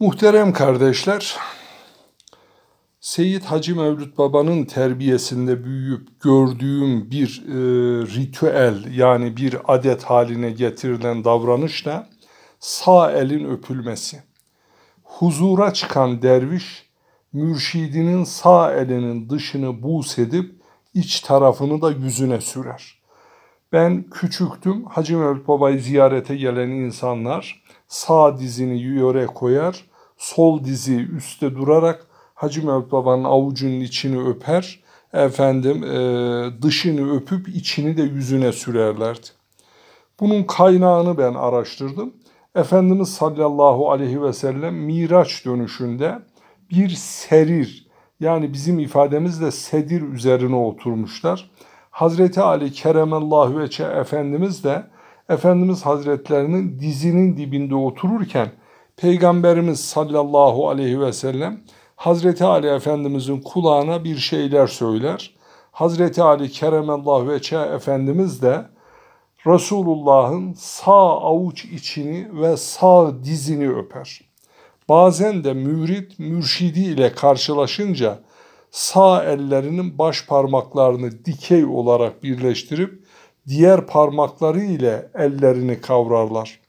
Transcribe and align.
Muhterem 0.00 0.52
kardeşler, 0.52 1.36
Seyyid 3.00 3.42
Hacı 3.42 3.76
Mevlüt 3.76 4.18
Baba'nın 4.18 4.64
terbiyesinde 4.64 5.64
büyüyüp 5.64 6.20
gördüğüm 6.20 7.10
bir 7.10 7.42
e, 7.48 7.54
ritüel 8.06 8.94
yani 8.96 9.36
bir 9.36 9.56
adet 9.74 10.02
haline 10.02 10.50
getirilen 10.50 11.24
davranışla 11.24 12.08
sağ 12.60 13.12
elin 13.12 13.44
öpülmesi. 13.44 14.22
Huzura 15.02 15.72
çıkan 15.72 16.22
derviş 16.22 16.90
mürşidinin 17.32 18.24
sağ 18.24 18.72
elinin 18.72 19.30
dışını 19.30 19.82
buz 19.82 20.18
edip 20.18 20.54
iç 20.94 21.20
tarafını 21.20 21.82
da 21.82 21.90
yüzüne 21.90 22.40
sürer. 22.40 23.00
Ben 23.72 24.10
küçüktüm. 24.10 24.84
Hacı 24.84 25.18
Mevlüt 25.18 25.48
Baba'yı 25.48 25.80
ziyarete 25.80 26.36
gelen 26.36 26.68
insanlar 26.68 27.62
sağ 27.88 28.38
dizini 28.38 28.80
yöre 28.80 29.26
koyar, 29.26 29.89
sol 30.20 30.64
dizi 30.64 31.08
üstte 31.16 31.56
durarak 31.56 32.06
Hacı 32.34 32.66
Mevlüt 32.66 32.92
Baba'nın 32.92 33.24
avucunun 33.24 33.80
içini 33.80 34.28
öper, 34.28 34.80
efendim 35.12 35.84
e, 35.84 36.62
dışını 36.62 37.16
öpüp 37.16 37.48
içini 37.48 37.96
de 37.96 38.02
yüzüne 38.02 38.52
sürerlerdi. 38.52 39.26
Bunun 40.20 40.42
kaynağını 40.42 41.18
ben 41.18 41.34
araştırdım. 41.34 42.14
Efendimiz 42.54 43.08
sallallahu 43.08 43.90
aleyhi 43.90 44.22
ve 44.22 44.32
sellem 44.32 44.74
Miraç 44.74 45.44
dönüşünde 45.44 46.18
bir 46.70 46.88
serir 46.88 47.88
yani 48.20 48.52
bizim 48.52 48.78
ifademizle 48.78 49.50
sedir 49.50 50.02
üzerine 50.02 50.56
oturmuşlar. 50.56 51.50
Hazreti 51.90 52.40
Ali 52.40 52.72
Keremallahu 52.72 53.58
Veçe 53.58 53.84
Efendimiz 53.84 54.64
de 54.64 54.86
Efendimiz 55.28 55.86
Hazretlerinin 55.86 56.78
dizinin 56.78 57.36
dibinde 57.36 57.74
otururken 57.74 58.52
Peygamberimiz 59.00 59.80
sallallahu 59.80 60.68
aleyhi 60.68 61.00
ve 61.00 61.12
sellem 61.12 61.60
Hazreti 61.96 62.44
Ali 62.44 62.66
Efendimizin 62.66 63.40
kulağına 63.40 64.04
bir 64.04 64.16
şeyler 64.16 64.66
söyler. 64.66 65.34
Hazreti 65.72 66.22
Ali 66.22 66.50
Keremallahu 66.50 67.28
Veçe 67.28 67.56
Efendimiz 67.56 68.42
de 68.42 68.66
Resulullah'ın 69.46 70.52
sağ 70.52 71.20
avuç 71.20 71.64
içini 71.64 72.40
ve 72.40 72.56
sağ 72.56 73.24
dizini 73.24 73.70
öper. 73.70 74.20
Bazen 74.88 75.44
de 75.44 75.54
mürit 75.54 76.18
mürşidi 76.18 76.80
ile 76.80 77.12
karşılaşınca 77.12 78.18
sağ 78.70 79.24
ellerinin 79.24 79.98
baş 79.98 80.26
parmaklarını 80.26 81.24
dikey 81.24 81.64
olarak 81.64 82.22
birleştirip 82.22 83.04
diğer 83.48 83.86
parmakları 83.86 84.60
ile 84.60 85.10
ellerini 85.14 85.80
kavrarlar. 85.80 86.60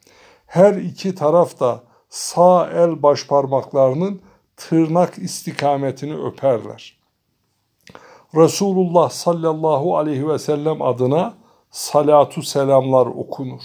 Her 0.45 0.73
iki 0.73 1.15
taraf 1.15 1.59
da 1.59 1.90
sağ 2.11 2.69
el 2.73 3.03
baş 3.03 3.27
parmaklarının 3.27 4.21
tırnak 4.57 5.17
istikametini 5.17 6.15
öperler. 6.15 6.97
Resulullah 8.35 9.09
sallallahu 9.09 9.97
aleyhi 9.97 10.27
ve 10.27 10.39
sellem 10.39 10.81
adına 10.81 11.33
salatu 11.69 12.41
selamlar 12.41 13.05
okunur. 13.05 13.61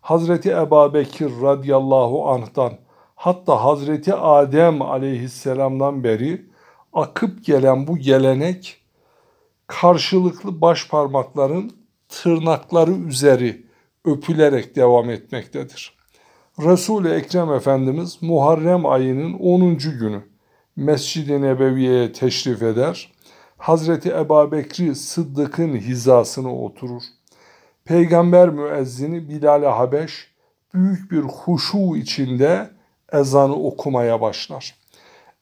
Hazreti 0.00 0.50
Ebu 0.50 0.94
Bekir 0.94 1.42
radıyallahu 1.42 2.28
anh'tan 2.28 2.72
hatta 3.14 3.64
Hazreti 3.64 4.14
Adem 4.14 4.82
aleyhisselamdan 4.82 6.04
beri 6.04 6.46
akıp 6.92 7.44
gelen 7.44 7.86
bu 7.86 7.98
gelenek 7.98 8.76
karşılıklı 9.66 10.60
baş 10.60 10.88
parmakların 10.88 11.72
tırnakları 12.08 12.92
üzeri 12.92 13.66
öpülerek 14.04 14.76
devam 14.76 15.10
etmektedir. 15.10 15.97
Resul-i 16.64 17.08
Ekrem 17.08 17.52
Efendimiz 17.52 18.22
Muharrem 18.22 18.86
ayının 18.86 19.32
10. 19.32 19.78
günü 19.78 20.22
Mescid-i 20.76 21.42
Nebeviye'ye 21.42 22.12
teşrif 22.12 22.62
eder. 22.62 23.12
Hazreti 23.58 24.10
Ebu 24.10 24.52
Bekri 24.52 24.94
Sıddık'ın 24.94 25.76
hizasına 25.76 26.54
oturur. 26.54 27.02
Peygamber 27.84 28.48
müezzini 28.48 29.28
Bilal-i 29.28 29.66
Habeş 29.66 30.34
büyük 30.74 31.10
bir 31.10 31.20
huşu 31.20 31.96
içinde 31.96 32.70
ezanı 33.12 33.54
okumaya 33.54 34.20
başlar. 34.20 34.74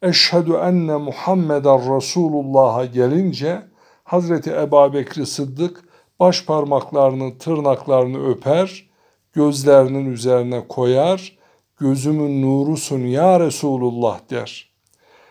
Eşhedü 0.02 0.52
enne 0.52 0.96
Muhammeden 0.96 1.96
Resulullah'a 1.96 2.84
gelince 2.84 3.62
Hazreti 4.04 4.50
Ebu 4.50 4.92
Bekri 4.92 5.26
Sıddık 5.26 5.84
baş 6.20 6.44
parmaklarının 6.44 7.30
tırnaklarını 7.30 8.28
öper, 8.28 8.86
gözlerinin 9.36 10.12
üzerine 10.12 10.68
koyar, 10.68 11.38
gözümün 11.80 12.42
nurusun 12.42 13.00
ya 13.00 13.40
Resulullah 13.40 14.20
der. 14.30 14.72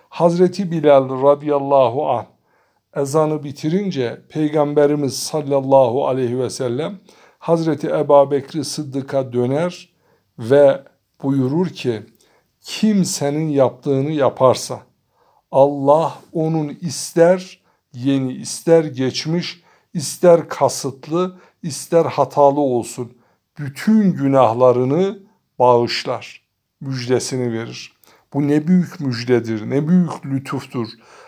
Hazreti 0.09 0.71
Bilal 0.71 1.23
radıyallahu 1.23 2.09
anh 2.09 2.25
ezanı 2.95 3.44
bitirince 3.44 4.21
Peygamberimiz 4.29 5.19
sallallahu 5.19 6.07
aleyhi 6.07 6.39
ve 6.39 6.49
sellem 6.49 6.99
Hazreti 7.39 7.88
Ebu 7.88 8.31
Bekri 8.31 8.65
Sıddık'a 8.65 9.33
döner 9.33 9.89
ve 10.39 10.83
buyurur 11.23 11.69
ki 11.69 12.01
kim 12.61 13.05
senin 13.05 13.49
yaptığını 13.49 14.11
yaparsa 14.11 14.81
Allah 15.51 16.13
onun 16.33 16.77
ister 16.81 17.61
yeni 17.94 18.33
ister 18.33 18.83
geçmiş 18.83 19.63
ister 19.94 20.49
kasıtlı 20.49 21.39
ister 21.63 22.05
hatalı 22.05 22.59
olsun 22.59 23.11
bütün 23.59 24.13
günahlarını 24.13 25.19
bağışlar 25.59 26.41
müjdesini 26.81 27.53
verir. 27.53 27.93
Bu 28.33 28.47
ne 28.47 28.67
büyük 28.67 28.99
müjdedir, 28.99 29.69
ne 29.69 29.88
büyük 29.88 30.25
lütuftur. 30.25 30.88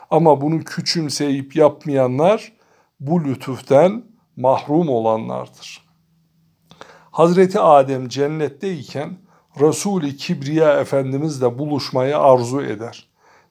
Ama 0.09 0.41
bunu 0.41 0.63
küçümseyip 0.63 1.55
yapmayanlar 1.55 2.53
bu 2.99 3.23
lütuften 3.23 4.03
mahrum 4.35 4.89
olanlardır. 4.89 5.87
Hazreti 7.11 7.59
Adem 7.59 8.07
cennetteyken 8.07 9.17
Resul-i 9.59 10.17
Kibriya 10.17 10.79
Efendimizle 10.79 11.59
buluşmayı 11.59 12.17
arzu 12.17 12.61
eder. 12.61 13.07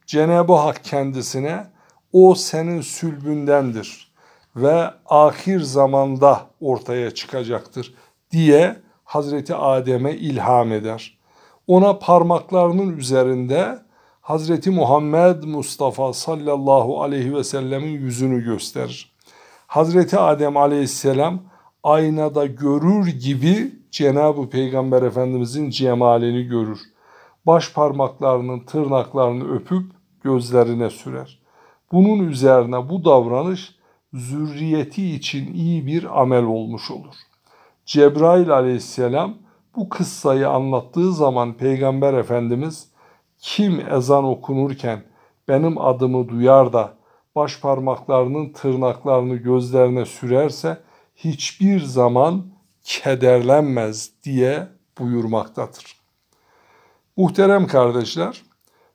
Cenab-ı 0.06 0.53
Hak 0.53 0.84
kendisine 0.84 1.66
o 2.12 2.34
senin 2.34 2.81
sülbündendir 2.81 4.12
ve 4.56 4.91
ahir 5.06 5.60
zamanda 5.60 6.47
ortaya 6.60 7.10
çıkacaktır 7.10 7.94
diye 8.31 8.76
Hazreti 9.04 9.54
Adem'e 9.54 10.14
ilham 10.14 10.72
eder. 10.72 11.19
Ona 11.66 11.98
parmaklarının 11.98 12.97
üzerinde 12.97 13.78
Hazreti 14.20 14.70
Muhammed 14.70 15.42
Mustafa 15.42 16.12
sallallahu 16.12 17.03
aleyhi 17.03 17.34
ve 17.34 17.44
sellemin 17.44 17.92
yüzünü 17.92 18.44
gösterir. 18.44 19.12
Hazreti 19.66 20.19
Adem 20.19 20.56
aleyhisselam 20.56 21.41
aynada 21.82 22.47
görür 22.47 23.06
gibi 23.06 23.72
Cenab-ı 23.91 24.50
Peygamber 24.50 25.03
Efendimizin 25.03 25.70
cemalini 25.70 26.42
görür. 26.42 26.81
Baş 27.47 27.72
parmaklarının 27.72 28.60
tırnaklarını 28.60 29.54
öpüp 29.54 29.84
gözlerine 30.22 30.91
sürer. 30.91 31.38
Bunun 31.92 32.28
üzerine 32.28 32.88
bu 32.88 33.04
davranış 33.04 33.75
zürriyeti 34.15 35.15
için 35.15 35.54
iyi 35.54 35.86
bir 35.86 36.20
amel 36.20 36.44
olmuş 36.44 36.91
olur. 36.91 37.15
Cebrail 37.86 38.50
aleyhisselam 38.50 39.34
bu 39.76 39.88
kıssayı 39.88 40.48
anlattığı 40.48 41.12
zaman 41.12 41.54
Peygamber 41.54 42.14
Efendimiz 42.14 42.88
kim 43.38 43.80
ezan 43.91 44.24
okunurken 44.24 45.02
benim 45.48 45.80
adımı 45.80 46.28
duyar 46.28 46.72
da 46.72 46.94
baş 47.36 47.60
parmaklarının 47.60 48.52
tırnaklarını 48.52 49.36
gözlerine 49.36 50.04
sürerse 50.04 50.82
hiçbir 51.14 51.80
zaman 51.80 52.47
kederlenmez 52.82 54.10
diye 54.22 54.68
buyurmaktadır. 54.98 55.97
Muhterem 57.16 57.66
kardeşler, 57.66 58.42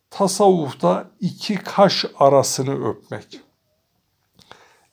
tasavvufta 0.09 1.05
iki 1.19 1.55
kaş 1.55 2.05
arasını 2.19 2.89
öpmek. 2.89 3.39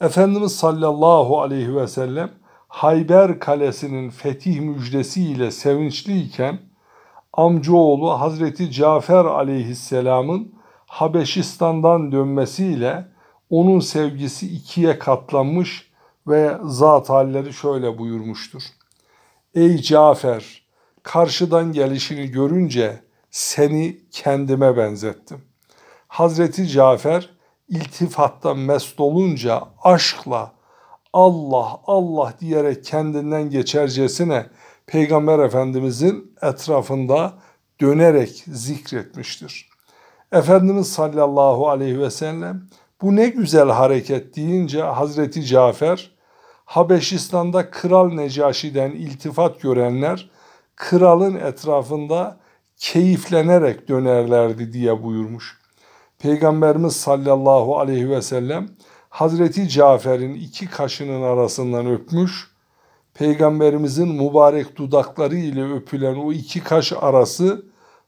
Efendimiz 0.00 0.56
sallallahu 0.56 1.40
aleyhi 1.40 1.76
ve 1.76 1.88
sellem 1.88 2.30
Hayber 2.68 3.38
Kalesi'nin 3.38 4.10
fetih 4.10 4.60
müjdesiyle 4.60 5.50
sevinçliyken 5.50 6.58
amcaoğlu 7.32 8.20
Hazreti 8.20 8.70
Cafer 8.72 9.24
aleyhisselamın 9.24 10.54
Habeşistan'dan 10.86 12.12
dönmesiyle 12.12 13.08
onun 13.50 13.80
sevgisi 13.80 14.54
ikiye 14.54 14.98
katlanmış 14.98 15.90
ve 16.26 16.56
zat 16.64 17.10
halleri 17.10 17.52
şöyle 17.52 17.98
buyurmuştur. 17.98 18.62
Ey 19.54 19.76
Cafer, 19.76 20.62
karşıdan 21.02 21.72
gelişini 21.72 22.26
görünce 22.26 23.02
seni 23.30 23.98
kendime 24.10 24.76
benzettim. 24.76 25.42
Hazreti 26.08 26.68
Cafer 26.68 27.30
iltifatta 27.68 28.54
mest 28.54 29.00
olunca 29.00 29.62
aşkla 29.82 30.57
Allah 31.12 31.80
Allah 31.86 32.34
diyerek 32.40 32.84
kendinden 32.84 33.50
geçercesine 33.50 34.46
Peygamber 34.86 35.38
Efendimizin 35.38 36.34
etrafında 36.42 37.32
dönerek 37.80 38.44
zikretmiştir. 38.46 39.68
Efendimiz 40.32 40.92
sallallahu 40.92 41.68
aleyhi 41.68 42.00
ve 42.00 42.10
sellem 42.10 42.68
bu 43.02 43.16
ne 43.16 43.28
güzel 43.28 43.68
hareket 43.68 44.36
deyince 44.36 44.82
Hazreti 44.82 45.44
Cafer 45.44 46.18
Habeşistan'da 46.64 47.70
Kral 47.70 48.12
Necaşi'den 48.12 48.90
iltifat 48.90 49.60
görenler 49.60 50.30
kralın 50.76 51.34
etrafında 51.34 52.38
keyiflenerek 52.76 53.88
dönerlerdi 53.88 54.72
diye 54.72 55.02
buyurmuş. 55.02 55.58
Peygamberimiz 56.18 56.96
sallallahu 56.96 57.78
aleyhi 57.78 58.10
ve 58.10 58.22
sellem 58.22 58.68
Hazreti 59.08 59.68
Cafer'in 59.68 60.34
iki 60.34 60.66
kaşının 60.66 61.22
arasından 61.22 61.86
öpmüş. 61.86 62.50
Peygamberimizin 63.14 64.08
mübarek 64.08 64.76
dudakları 64.76 65.36
ile 65.36 65.72
öpülen 65.72 66.14
o 66.14 66.32
iki 66.32 66.60
kaş 66.60 66.92
arası 66.92 67.66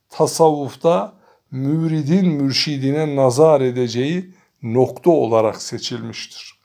tasavvufta 0.08 1.12
müridin 1.50 2.29
mürşidine 2.29 3.17
nazar 3.17 3.61
edeceği 3.61 4.35
nokta 4.62 5.11
olarak 5.11 5.62
seçilmiştir. 5.62 6.61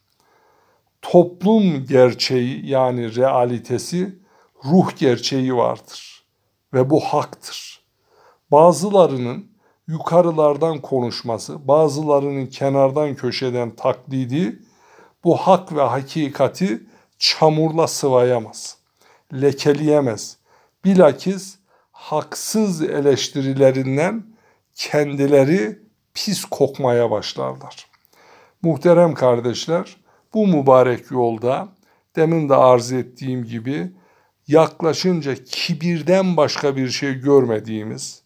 Toplum 1.02 1.86
gerçeği 1.86 2.70
yani 2.70 3.16
realitesi 3.16 4.20
ruh 4.66 4.98
gerçeği 4.98 5.56
vardır 5.56 6.24
ve 6.74 6.90
bu 6.90 7.00
haktır. 7.00 7.82
Bazılarının 8.52 9.55
yukarılardan 9.88 10.82
konuşması, 10.82 11.68
bazılarının 11.68 12.46
kenardan 12.46 13.16
köşeden 13.16 13.76
taklidi 13.76 14.60
bu 15.24 15.38
hak 15.38 15.74
ve 15.76 15.82
hakikati 15.82 16.84
çamurla 17.20 17.88
sıvayamaz, 17.88 18.78
lekeleyemez. 19.34 20.38
Bilakis 20.86 21.58
haksız 21.92 22.82
eleştirilerinden 22.82 24.24
kendileri 24.76 25.80
pis 26.14 26.46
kokmaya 26.46 27.12
başlarlar. 27.12 27.88
Muhterem 28.62 29.14
kardeşler, 29.14 29.98
bu 30.34 30.48
mübarek 30.48 31.12
yolda 31.12 31.68
demin 32.16 32.50
de 32.50 32.56
arz 32.56 32.92
ettiğim 32.92 33.44
gibi 33.44 33.92
yaklaşınca 34.48 35.36
kibirden 35.36 36.38
başka 36.38 36.76
bir 36.76 36.90
şey 36.90 37.14
görmediğimiz, 37.14 38.25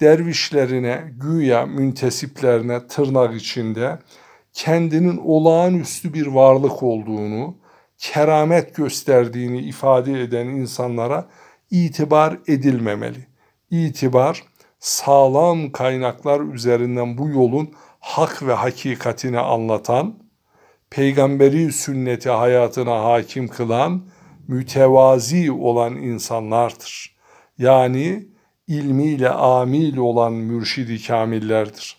dervişlerine, 0.00 1.12
güya 1.16 1.66
müntesiplerine 1.66 2.86
tırnak 2.86 3.34
içinde 3.34 3.98
kendinin 4.52 5.16
olağanüstü 5.16 6.14
bir 6.14 6.26
varlık 6.26 6.82
olduğunu, 6.82 7.56
keramet 7.98 8.74
gösterdiğini 8.76 9.60
ifade 9.60 10.22
eden 10.22 10.46
insanlara 10.46 11.28
itibar 11.70 12.38
edilmemeli. 12.46 13.26
İtibar 13.70 14.44
sağlam 14.78 15.72
kaynaklar 15.72 16.40
üzerinden 16.40 17.18
bu 17.18 17.28
yolun 17.28 17.74
hak 18.00 18.42
ve 18.42 18.52
hakikatini 18.52 19.38
anlatan, 19.38 20.18
peygamberi 20.90 21.72
sünneti 21.72 22.30
hayatına 22.30 23.04
hakim 23.04 23.48
kılan, 23.48 24.08
mütevazi 24.48 25.52
olan 25.52 25.94
insanlardır. 25.96 27.16
Yani 27.58 28.28
ilmiyle 28.68 29.30
amil 29.30 29.96
olan 29.96 30.32
mürşidi 30.32 31.06
kamillerdir. 31.06 31.96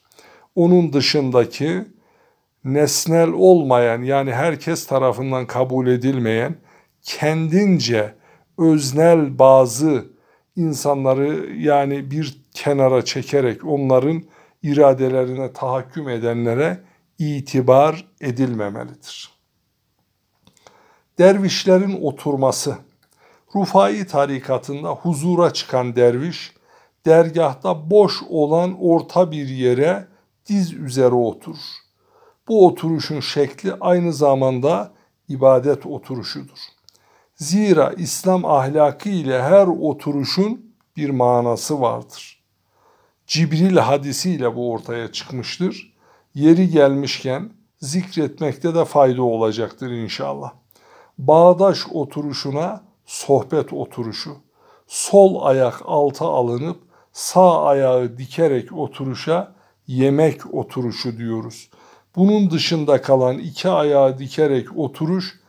Onun 0.56 0.94
dışındaki 0.94 1.86
nesnel 2.64 3.30
olmayan 3.30 4.02
yani 4.02 4.34
herkes 4.34 4.88
tarafından 4.88 5.48
kabul 5.48 5.88
edilmeyen 5.88 6.56
kendince 7.04 8.16
öznel 8.58 9.40
bazı 9.40 10.06
insanları 10.56 11.54
yani 11.58 12.12
bir 12.12 12.42
kenara 12.54 13.06
çekerek 13.06 13.66
onların 13.66 14.24
iradelerine 14.64 15.54
tahakküm 15.54 16.10
edenlere 16.10 16.80
itibar 17.20 18.08
edilmemelidir. 18.22 19.32
Dervişlerin 21.20 22.02
oturması 22.02 22.78
Rufai 23.56 24.08
tarikatında 24.08 24.90
huzura 24.90 25.54
çıkan 25.54 25.96
derviş 25.96 26.59
dergahta 27.06 27.90
boş 27.90 28.24
olan 28.30 28.78
orta 28.82 29.32
bir 29.32 29.48
yere 29.48 30.08
diz 30.46 30.74
üzere 30.74 31.16
oturur. 31.16 31.80
Bu 32.48 32.68
oturuşun 32.68 33.20
şekli 33.20 33.74
aynı 33.74 34.14
zamanda 34.14 34.92
ibadet 35.28 35.86
oturuşudur. 35.86 36.60
Zira 37.36 37.94
İslam 37.94 38.46
ahlakı 38.46 39.10
ile 39.10 39.42
her 39.42 39.68
oturuşun 39.68 40.76
bir 40.98 41.10
manası 41.10 41.82
vardır. 41.82 42.44
Cibril 43.28 43.78
hadisiyle 43.78 44.56
bu 44.56 44.72
ortaya 44.72 45.12
çıkmıştır. 45.12 45.94
Yeri 46.34 46.70
gelmişken 46.70 47.50
zikretmekte 47.80 48.76
de 48.76 48.86
fayda 48.86 49.24
olacaktır 49.24 49.92
inşallah. 49.92 50.52
Bağdaş 51.18 51.80
oturuşuna 51.92 52.84
sohbet 53.06 53.74
oturuşu, 53.74 54.38
sol 54.88 55.46
ayak 55.46 55.82
alta 55.86 56.26
alınıp 56.26 56.89
sağ 57.14 57.66
ayağı 57.66 58.18
dikerek 58.18 58.74
oturuşa 58.74 59.56
yemek 59.88 60.54
oturuşu 60.54 61.18
diyoruz. 61.18 61.70
Bunun 62.16 62.52
dışında 62.52 63.02
kalan 63.02 63.38
iki 63.38 63.70
ayağı 63.70 64.20
dikerek 64.20 64.78
oturuş 64.78 65.40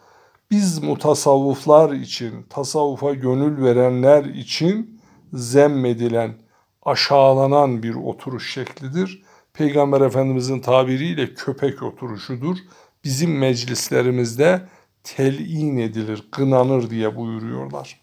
biz 0.51 0.83
mutasavvıflar 0.83 1.93
için, 1.93 2.43
tasavvufa 2.43 3.15
gönül 3.15 3.63
verenler 3.65 4.25
için 4.25 5.01
zemmedilen, 5.33 6.35
aşağılanan 6.83 7.83
bir 7.83 7.95
oturuş 7.95 8.53
şeklidir. 8.53 9.23
Peygamber 9.53 10.01
Efendimizin 10.01 10.61
tabiriyle 10.61 11.35
köpek 11.35 11.83
oturuşudur. 11.83 12.57
Bizim 13.05 13.39
meclislerimizde 13.39 14.63
telin 15.05 15.77
edilir, 15.77 16.25
kınanır 16.31 16.91
diye 16.91 17.17
buyuruyorlar. 17.17 18.00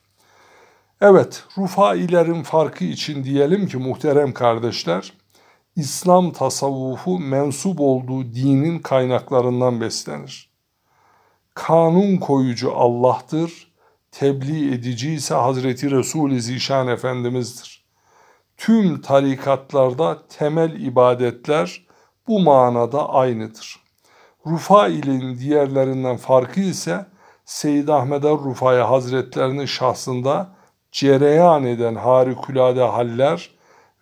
Evet, 1.02 1.44
Rufailerin 1.58 2.44
farkı 2.44 2.84
için 2.84 3.24
diyelim 3.24 3.68
ki 3.68 3.78
muhterem 3.78 4.34
kardeşler, 4.34 5.14
İslam 5.76 6.32
tasavvufu 6.32 7.20
mensup 7.20 7.80
olduğu 7.80 8.34
dinin 8.34 8.80
kaynaklarından 8.80 9.82
beslenir. 9.82 10.50
Kanun 11.54 12.18
koyucu 12.18 12.76
Allah'tır, 12.76 13.74
tebliğ 14.12 14.74
edici 14.74 15.14
ise 15.14 15.36
Hazreti 15.36 15.92
Resul-i 15.92 16.42
Zişan 16.42 16.88
Efendimiz'dir. 16.88 17.86
Tüm 18.58 19.02
tarikatlarda 19.02 20.28
temel 20.28 20.82
ibadetler 20.82 21.88
bu 22.28 22.40
manada 22.40 23.10
aynıdır. 23.10 23.80
Rufail'in 24.46 25.38
diğerlerinden 25.38 26.18
farkı 26.18 26.60
ise 26.60 27.06
Seyyid 27.46 27.88
Ahmed 27.88 28.24
Rufai 28.24 28.78
Hazretlerinin 28.78 29.66
şahsında 29.66 30.57
cereyan 30.98 31.64
eden 31.64 31.96
harikulade 31.96 32.82
haller 32.82 33.50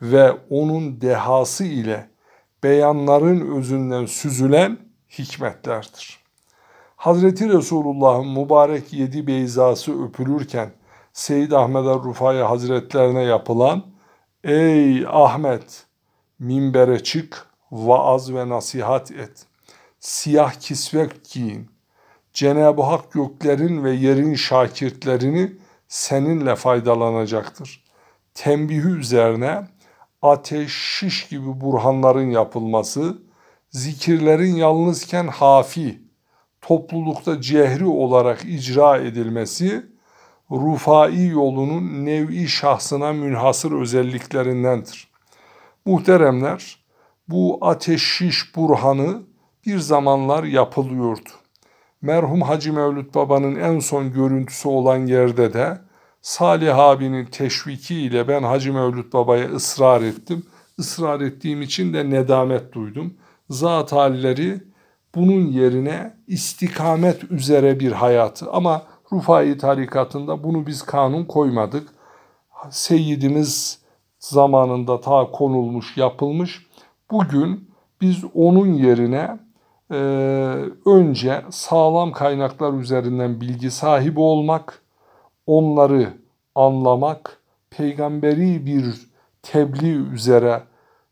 ve 0.02 0.32
onun 0.50 1.02
dehası 1.02 1.64
ile 1.64 2.10
beyanların 2.64 3.58
özünden 3.58 4.06
süzülen 4.06 4.78
hikmetlerdir. 5.10 6.20
Hazreti 6.96 7.50
Resulullah'ın 7.50 8.28
mübarek 8.28 8.94
yedi 8.94 9.28
beyzası 9.28 10.06
öpülürken 10.06 10.70
Seyyid 11.14 11.52
Ahmed 11.52 11.86
Rufai 11.86 12.38
Hazretlerine 12.38 13.24
yapılan 13.24 13.86
Ey 14.44 15.06
Ahmet 15.08 15.86
minbere 16.40 17.04
çık 17.04 17.48
vaaz 17.72 18.34
ve 18.34 18.50
nasihat 18.50 19.12
et. 19.12 19.46
Siyah 20.00 20.54
kisve 20.54 21.10
giyin. 21.34 21.70
Cenab-ı 22.34 22.82
Hak 22.82 23.12
göklerin 23.12 23.84
ve 23.84 23.92
yerin 23.92 24.36
şakirtlerini 24.36 25.65
seninle 25.96 26.56
faydalanacaktır. 26.56 27.84
Tembihi 28.34 28.88
üzerine 28.88 29.68
ateş, 30.22 30.74
şiş 30.74 31.28
gibi 31.28 31.62
burhanların 31.62 32.30
yapılması, 32.30 33.18
zikirlerin 33.70 34.56
yalnızken 34.56 35.28
hafi, 35.28 36.02
toplulukta 36.62 37.42
cehri 37.42 37.86
olarak 37.86 38.46
icra 38.46 38.98
edilmesi, 38.98 39.86
rufai 40.52 41.26
yolunun 41.26 42.06
nev'i 42.06 42.48
şahsına 42.48 43.14
münhasır 43.14 43.72
özelliklerindendir. 43.72 45.08
Muhteremler, 45.86 46.86
bu 47.28 47.58
ateş 47.62 48.04
şiş 48.04 48.56
burhanı 48.56 49.24
bir 49.66 49.80
zamanlar 49.80 50.44
yapılıyordu 50.44 51.30
merhum 52.06 52.42
Hacı 52.42 52.74
Mevlüt 52.74 53.16
Baba'nın 53.16 53.56
en 53.56 53.80
son 53.80 54.14
görüntüsü 54.14 54.68
olan 54.68 55.06
yerde 55.06 55.54
de 55.54 55.78
Salih 56.26 56.78
abinin 56.78 57.26
teşviki 57.26 57.96
ile 57.96 58.28
ben 58.28 58.44
Hacı 58.44 58.74
Mevlüt 58.74 59.14
Baba'ya 59.14 59.50
ısrar 59.50 60.02
ettim. 60.02 60.46
Israr 60.78 61.22
ettiğim 61.22 61.62
için 61.62 61.94
de 61.94 62.10
nedamet 62.10 62.74
duydum. 62.74 63.14
Zat 63.50 63.92
halleri 63.92 64.64
bunun 65.16 65.48
yerine 65.48 66.14
istikamet 66.28 67.24
üzere 67.24 67.80
bir 67.80 67.92
hayatı 67.92 68.52
ama 68.52 68.82
Rufai 69.12 69.58
tarikatında 69.58 70.44
bunu 70.44 70.68
biz 70.68 70.82
kanun 70.82 71.26
koymadık. 71.26 71.90
Seyyidimiz 72.70 73.80
zamanında 74.20 75.02
ta 75.02 75.32
konulmuş, 75.32 75.98
yapılmış. 75.98 76.68
Bugün 77.12 77.72
biz 78.02 78.24
onun 78.34 78.74
yerine 78.74 79.40
e, 79.92 79.96
önce 80.86 81.46
sağlam 81.50 82.12
kaynaklar 82.12 82.74
üzerinden 82.74 83.42
bilgi 83.42 83.72
sahibi 83.72 84.20
olmak, 84.20 84.85
onları 85.48 86.14
anlamak, 86.56 87.42
peygamberi 87.70 88.66
bir 88.66 89.12
tebliğ 89.42 90.14
üzere 90.14 90.64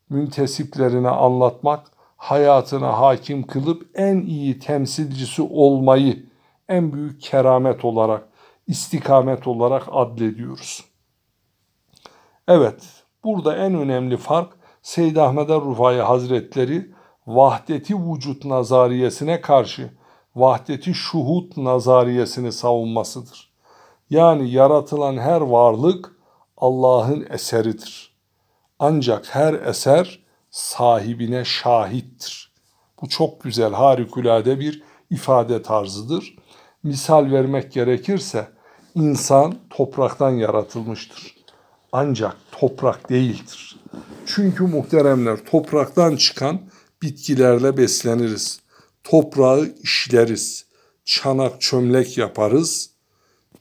müntesiplerine 0.09 1.09
anlatmak, 1.09 1.87
hayatına 2.17 2.99
hakim 2.99 3.47
kılıp 3.47 3.89
en 3.95 4.21
iyi 4.21 4.59
temsilcisi 4.59 5.41
olmayı 5.41 6.25
en 6.69 6.93
büyük 6.93 7.21
keramet 7.21 7.85
olarak, 7.85 8.27
istikamet 8.67 9.47
olarak 9.47 9.83
adlediyoruz. 9.91 10.85
Evet, 12.47 13.03
burada 13.23 13.57
en 13.57 13.75
önemli 13.75 14.17
fark 14.17 14.53
Seyyid 14.81 15.15
Ahmet 15.15 15.49
Rufai 15.49 15.97
Hazretleri 15.97 16.91
vahdeti 17.27 17.95
vücut 17.95 18.45
nazariyesine 18.45 19.41
karşı 19.41 19.89
vahdeti 20.35 20.93
şuhut 20.93 21.57
nazariyesini 21.57 22.51
savunmasıdır. 22.51 23.52
Yani 24.13 24.51
yaratılan 24.51 25.17
her 25.17 25.41
varlık 25.41 26.11
Allah'ın 26.57 27.27
eseridir. 27.29 28.15
Ancak 28.79 29.35
her 29.35 29.53
eser 29.53 30.23
sahibine 30.51 31.45
şahittir. 31.45 32.53
Bu 33.01 33.09
çok 33.09 33.43
güzel, 33.43 33.73
harikulade 33.73 34.59
bir 34.59 34.83
ifade 35.09 35.61
tarzıdır. 35.61 36.35
Misal 36.83 37.31
vermek 37.31 37.71
gerekirse 37.71 38.47
insan 38.95 39.55
topraktan 39.69 40.31
yaratılmıştır. 40.31 41.35
Ancak 41.91 42.35
toprak 42.51 43.09
değildir. 43.09 43.79
Çünkü 44.25 44.63
muhteremler 44.63 45.45
topraktan 45.45 46.15
çıkan 46.15 46.61
bitkilerle 47.01 47.77
besleniriz. 47.77 48.59
Toprağı 49.03 49.73
işleriz. 49.83 50.65
Çanak 51.05 51.61
çömlek 51.61 52.17
yaparız. 52.17 52.92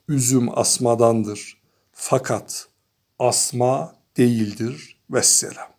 Üzüm 0.09 0.59
asmadandır. 0.59 1.63
Fakat 1.93 2.69
asma 3.19 3.97
değildir. 4.17 5.01
Vesselam. 5.11 5.72